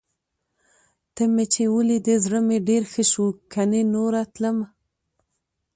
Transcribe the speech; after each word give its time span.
ته 1.15 1.23
مې 1.33 1.45
چې 1.53 1.63
ولیدې، 1.75 2.15
زړه 2.25 2.39
مې 2.47 2.57
ډېر 2.69 2.83
ښه 2.91 3.03
شو. 3.11 3.25
کني 3.53 3.81
نوره 3.93 4.21
تلم. 4.33 4.57